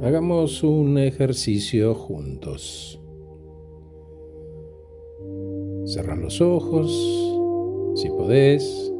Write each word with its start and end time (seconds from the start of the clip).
Hagamos 0.00 0.62
un 0.62 0.96
ejercicio 0.96 1.92
juntos. 1.92 3.00
Cerra 5.86 6.14
los 6.14 6.40
ojos, 6.40 6.88
si 7.96 8.08
podés, 8.08 8.92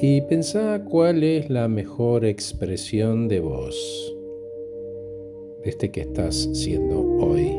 y 0.00 0.22
pensá 0.22 0.82
cuál 0.86 1.22
es 1.24 1.50
la 1.50 1.68
mejor 1.68 2.24
expresión 2.24 3.28
de 3.28 3.40
vos, 3.40 4.16
de 5.62 5.68
este 5.68 5.90
que 5.90 6.00
estás 6.00 6.48
siendo 6.54 7.02
hoy. 7.18 7.50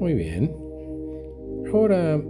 Muy 0.00 0.14
bien. 0.14 0.56
Ahora 1.72 2.20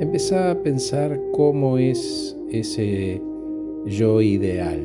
empezá 0.00 0.50
a 0.50 0.62
pensar 0.62 1.20
cómo 1.32 1.78
es 1.78 2.36
ese 2.50 3.20
yo 3.86 4.20
ideal. 4.20 4.80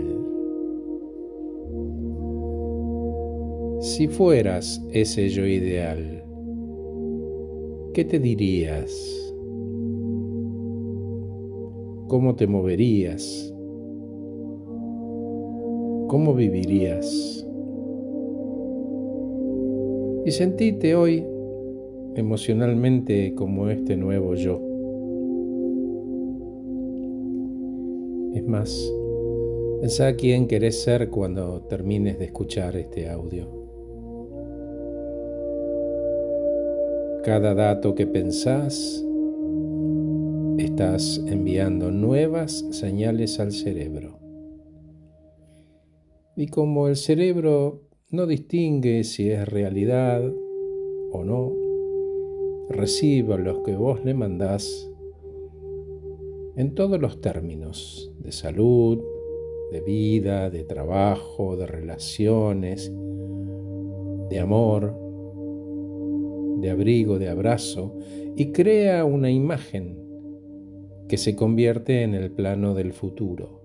Si 3.79 4.07
fueras 4.07 4.81
ese 4.91 5.29
yo 5.29 5.45
ideal, 5.45 6.23
¿qué 7.93 8.05
te 8.05 8.19
dirías? 8.19 9.33
¿Cómo 12.07 12.35
te 12.35 12.47
moverías? 12.47 13.53
¿Cómo 16.07 16.33
vivirías? 16.35 17.43
y 20.25 20.31
sentite 20.31 20.95
hoy 20.95 21.25
emocionalmente 22.15 23.33
como 23.35 23.69
este 23.69 23.97
nuevo 23.97 24.35
yo. 24.35 24.72
Es 28.33 28.43
más, 28.43 28.91
pensá 29.79 30.15
quién 30.15 30.47
querés 30.47 30.81
ser 30.81 31.11
cuando 31.11 31.61
termines 31.61 32.17
de 32.17 32.25
escuchar 32.25 32.75
este 32.75 33.07
audio. 33.07 33.47
Cada 37.23 37.53
dato 37.53 37.93
que 37.93 38.07
pensás, 38.07 39.05
estás 40.57 41.21
enviando 41.27 41.91
nuevas 41.91 42.65
señales 42.71 43.39
al 43.39 43.51
cerebro. 43.51 44.19
Y 46.35 46.47
como 46.47 46.87
el 46.87 46.95
cerebro 46.95 47.83
no 48.09 48.25
distingue 48.25 49.03
si 49.03 49.29
es 49.29 49.47
realidad 49.47 50.23
o 51.11 51.23
no, 51.23 51.53
reciba 52.69 53.37
los 53.37 53.59
que 53.59 53.75
vos 53.75 54.03
le 54.03 54.15
mandás 54.15 54.89
en 56.55 56.75
todos 56.75 56.99
los 56.99 57.19
términos 57.19 58.11
de 58.19 58.31
salud, 58.31 59.01
de 59.71 59.81
vida, 59.81 60.49
de 60.49 60.63
trabajo, 60.63 61.55
de 61.57 61.65
relaciones, 61.65 62.93
de 64.29 64.39
amor, 64.39 64.95
de 66.59 66.69
abrigo, 66.69 67.17
de 67.17 67.29
abrazo, 67.29 67.95
y 68.35 68.51
crea 68.51 69.03
una 69.03 69.31
imagen 69.31 69.97
que 71.07 71.17
se 71.17 71.35
convierte 71.35 72.03
en 72.03 72.13
el 72.13 72.31
plano 72.31 72.73
del 72.73 72.93
futuro. 72.93 73.61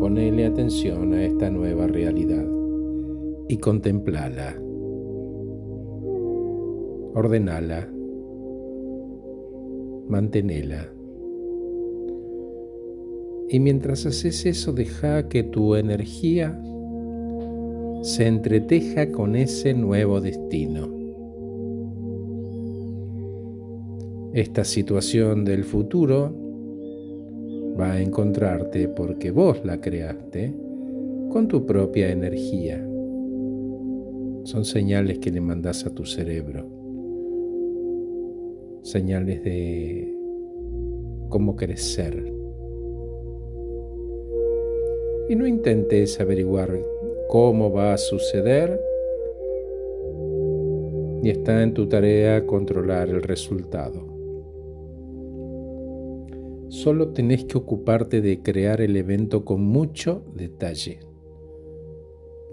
Ponele 0.00 0.46
atención 0.46 1.14
a 1.14 1.24
esta 1.24 1.50
nueva 1.50 1.86
realidad 1.86 2.46
y 3.48 3.56
contemplala. 3.58 4.56
Ordenala. 7.14 7.99
Mantenela. 10.10 10.92
Y 13.48 13.60
mientras 13.60 14.06
haces 14.06 14.44
eso, 14.44 14.72
deja 14.72 15.28
que 15.28 15.44
tu 15.44 15.76
energía 15.76 16.60
se 18.02 18.26
entreteja 18.26 19.12
con 19.12 19.36
ese 19.36 19.72
nuevo 19.72 20.20
destino. 20.20 20.88
Esta 24.32 24.64
situación 24.64 25.44
del 25.44 25.64
futuro 25.64 26.34
va 27.78 27.92
a 27.92 28.00
encontrarte 28.00 28.88
porque 28.88 29.30
vos 29.30 29.64
la 29.64 29.80
creaste 29.80 30.52
con 31.30 31.46
tu 31.46 31.66
propia 31.66 32.10
energía. 32.10 32.84
Son 34.44 34.64
señales 34.64 35.20
que 35.20 35.30
le 35.30 35.40
mandas 35.40 35.86
a 35.86 35.90
tu 35.90 36.04
cerebro. 36.04 36.79
Señales 38.82 39.44
de 39.44 40.14
cómo 41.28 41.56
crecer. 41.56 42.32
Y 45.28 45.36
no 45.36 45.46
intentes 45.46 46.20
averiguar 46.20 46.70
cómo 47.28 47.70
va 47.70 47.92
a 47.94 47.98
suceder, 47.98 48.80
y 51.22 51.28
está 51.30 51.62
en 51.62 51.74
tu 51.74 51.86
tarea 51.86 52.46
controlar 52.46 53.08
el 53.10 53.22
resultado. 53.22 54.06
Solo 56.68 57.08
tenés 57.12 57.44
que 57.44 57.58
ocuparte 57.58 58.20
de 58.20 58.42
crear 58.42 58.80
el 58.80 58.96
evento 58.96 59.44
con 59.44 59.60
mucho 59.62 60.22
detalle. 60.34 61.00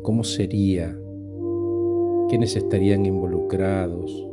¿Cómo 0.01 0.23
sería? 0.23 0.99
¿Quiénes 2.27 2.55
estarían 2.55 3.05
involucrados? 3.05 4.26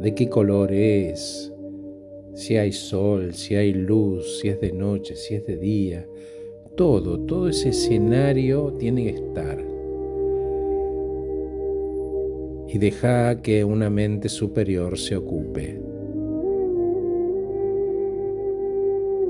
¿De 0.00 0.14
qué 0.14 0.28
color 0.28 0.72
es? 0.72 1.52
Si 2.34 2.56
hay 2.56 2.72
sol, 2.72 3.32
si 3.32 3.54
hay 3.54 3.72
luz, 3.72 4.40
si 4.40 4.48
es 4.48 4.60
de 4.60 4.72
noche, 4.72 5.16
si 5.16 5.36
es 5.36 5.46
de 5.46 5.56
día. 5.56 6.06
Todo, 6.76 7.18
todo 7.20 7.48
ese 7.48 7.70
escenario 7.70 8.74
tiene 8.78 9.04
que 9.04 9.10
estar. 9.10 9.64
Y 12.68 12.78
deja 12.78 13.40
que 13.40 13.64
una 13.64 13.88
mente 13.88 14.28
superior 14.28 14.98
se 14.98 15.16
ocupe. 15.16 15.80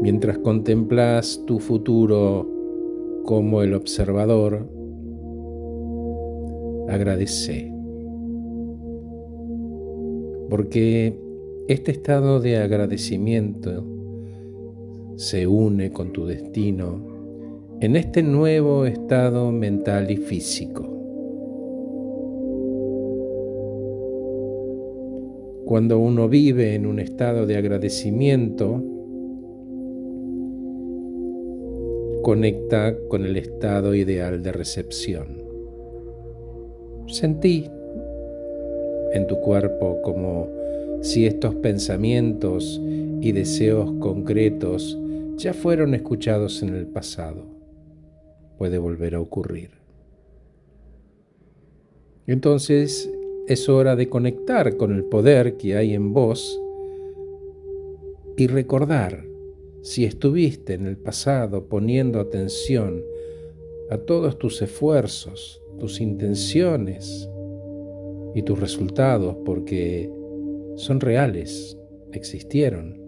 Mientras 0.02 0.38
contemplas 0.38 1.42
tu 1.46 1.60
futuro 1.60 2.50
como 3.24 3.62
el 3.62 3.74
observador, 3.74 4.68
agradece. 6.88 7.75
Porque 10.48 11.18
este 11.68 11.90
estado 11.90 12.40
de 12.40 12.58
agradecimiento 12.58 13.84
se 15.16 15.46
une 15.46 15.90
con 15.90 16.12
tu 16.12 16.26
destino 16.26 17.16
en 17.80 17.96
este 17.96 18.22
nuevo 18.22 18.86
estado 18.86 19.50
mental 19.50 20.10
y 20.10 20.16
físico. 20.16 20.96
Cuando 25.64 25.98
uno 25.98 26.28
vive 26.28 26.74
en 26.74 26.86
un 26.86 27.00
estado 27.00 27.44
de 27.44 27.56
agradecimiento, 27.56 28.82
conecta 32.22 32.96
con 33.08 33.24
el 33.24 33.36
estado 33.36 33.94
ideal 33.94 34.42
de 34.42 34.52
recepción. 34.52 35.42
Sentí 37.08 37.68
en 39.16 39.26
tu 39.26 39.40
cuerpo 39.40 40.00
como 40.02 40.48
si 41.02 41.26
estos 41.26 41.54
pensamientos 41.56 42.80
y 43.20 43.32
deseos 43.32 43.92
concretos 43.98 44.98
ya 45.36 45.52
fueron 45.52 45.94
escuchados 45.94 46.62
en 46.62 46.74
el 46.74 46.86
pasado. 46.86 47.44
Puede 48.58 48.78
volver 48.78 49.14
a 49.14 49.20
ocurrir. 49.20 49.70
Entonces 52.26 53.10
es 53.46 53.68
hora 53.68 53.94
de 53.96 54.08
conectar 54.08 54.76
con 54.76 54.94
el 54.94 55.04
poder 55.04 55.56
que 55.56 55.76
hay 55.76 55.94
en 55.94 56.12
vos 56.12 56.60
y 58.36 58.46
recordar 58.48 59.24
si 59.82 60.04
estuviste 60.04 60.74
en 60.74 60.86
el 60.86 60.96
pasado 60.96 61.68
poniendo 61.68 62.18
atención 62.18 63.02
a 63.88 63.98
todos 63.98 64.36
tus 64.36 64.60
esfuerzos, 64.62 65.62
tus 65.78 66.00
intenciones 66.00 67.28
y 68.36 68.42
tus 68.42 68.60
resultados, 68.60 69.34
porque 69.46 70.10
son 70.76 71.00
reales, 71.00 71.78
existieron. 72.12 73.00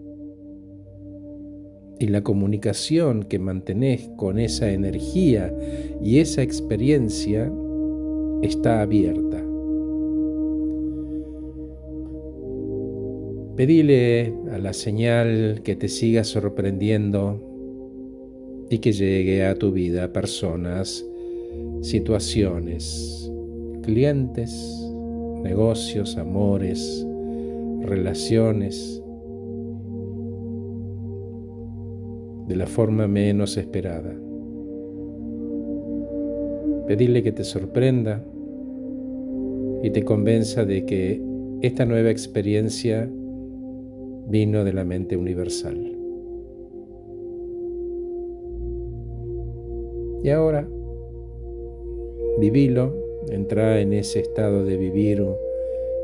Y 1.99 2.07
la 2.07 2.23
comunicación 2.23 3.21
que 3.21 3.37
mantenés 3.37 4.09
con 4.17 4.39
esa 4.39 4.71
energía 4.71 5.55
y 6.01 6.17
esa 6.17 6.41
experiencia 6.41 7.53
está 8.41 8.81
abierta. 8.81 9.45
Pedile 13.55 14.33
a 14.51 14.57
la 14.57 14.73
señal 14.73 15.61
que 15.63 15.75
te 15.75 15.89
siga 15.89 16.23
sorprendiendo 16.23 17.39
y 18.71 18.79
que 18.79 18.93
llegue 18.93 19.45
a 19.45 19.53
tu 19.53 19.71
vida 19.71 20.11
personas, 20.11 21.05
situaciones, 21.81 23.31
clientes, 23.83 24.88
negocios, 25.43 26.17
amores, 26.17 27.05
relaciones, 27.81 29.01
de 32.47 32.55
la 32.55 32.65
forma 32.65 33.07
menos 33.07 33.57
esperada. 33.57 34.15
Pedirle 36.87 37.21
que 37.21 37.31
te 37.31 37.43
sorprenda 37.43 38.25
y 39.83 39.91
te 39.91 40.03
convenza 40.03 40.65
de 40.65 40.85
que 40.85 41.21
esta 41.61 41.85
nueva 41.85 42.09
experiencia 42.09 43.09
vino 44.27 44.63
de 44.63 44.73
la 44.73 44.83
mente 44.83 45.15
universal. 45.15 45.95
Y 50.23 50.29
ahora, 50.29 50.67
vivilo, 52.39 53.08
entra 53.31 53.79
en 53.81 53.93
ese 53.93 54.19
estado 54.19 54.65
de 54.65 54.77
vivir 54.77 55.25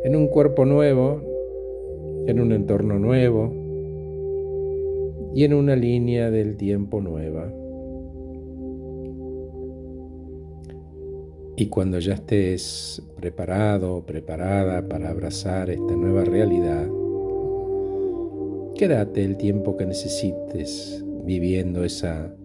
en 0.04 0.16
un 0.16 0.27
cuerpo 0.27 0.66
nuevo, 0.66 1.22
en 2.27 2.39
un 2.39 2.51
entorno 2.51 3.00
nuevo 3.00 3.51
y 5.33 5.44
en 5.44 5.54
una 5.54 5.75
línea 5.75 6.31
del 6.31 6.57
tiempo 6.57 7.01
nueva. 7.01 7.51
Y 11.57 11.68
cuando 11.68 12.00
ya 12.00 12.16
estés 12.16 13.01
preparado 13.16 13.95
o 13.95 14.06
preparada 14.06 14.88
para 14.88 15.10
abrazar 15.10 15.69
esta 15.69 15.95
nueva 15.95 16.25
realidad, 16.25 16.88
quédate 18.75 19.24
el 19.24 19.38
tiempo 19.38 19.77
que 19.77 19.86
necesites 19.86 21.04
viviendo 21.24 21.83
esa 21.83 22.36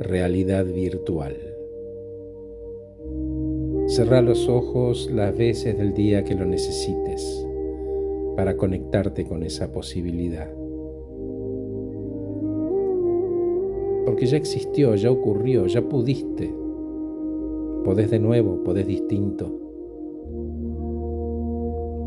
realidad 0.00 0.64
virtual. 0.66 1.53
Cerra 3.94 4.20
los 4.22 4.48
ojos 4.48 5.08
las 5.08 5.38
veces 5.38 5.78
del 5.78 5.94
día 5.94 6.24
que 6.24 6.34
lo 6.34 6.44
necesites 6.44 7.46
para 8.34 8.56
conectarte 8.56 9.24
con 9.24 9.44
esa 9.44 9.70
posibilidad. 9.70 10.52
Porque 14.04 14.26
ya 14.26 14.36
existió, 14.36 14.96
ya 14.96 15.12
ocurrió, 15.12 15.68
ya 15.68 15.80
pudiste. 15.80 16.52
Podés 17.84 18.10
de 18.10 18.18
nuevo, 18.18 18.64
podés 18.64 18.88
distinto. 18.88 19.60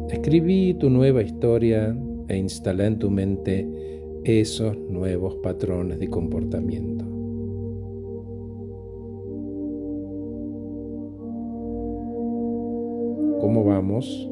Escribí 0.10 0.74
tu 0.74 0.90
nueva 0.90 1.22
historia 1.22 1.98
e 2.28 2.36
instala 2.36 2.86
en 2.86 3.00
tu 3.00 3.10
mente 3.10 3.66
esos 4.26 4.78
nuevos 4.78 5.36
patrones 5.36 6.00
de 6.00 6.10
comportamiento. 6.10 7.07
¿Cómo 13.40 13.64
vamos? 13.64 14.28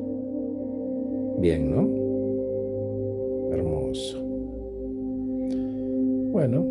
Bien, 1.39 1.69
¿no? 1.69 1.87
Hermoso. 3.53 4.19
Bueno, 6.31 6.65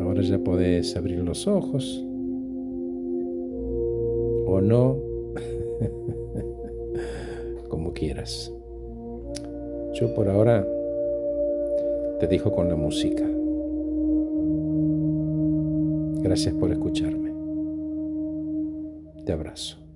ahora 0.00 0.22
ya 0.22 0.38
podés 0.38 0.96
abrir 0.96 1.20
los 1.20 1.46
ojos. 1.46 2.04
O 4.46 4.60
no, 4.60 4.96
como 7.68 7.92
quieras. 7.92 8.52
Yo 9.94 10.14
por 10.14 10.28
ahora 10.28 10.66
te 12.20 12.26
dejo 12.26 12.52
con 12.52 12.68
la 12.68 12.76
música. 12.76 13.24
Gracias 16.22 16.54
por 16.54 16.72
escucharme. 16.72 17.32
Te 19.24 19.32
abrazo. 19.32 19.87